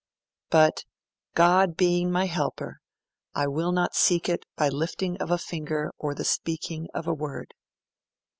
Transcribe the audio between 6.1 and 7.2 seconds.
the speaking, of a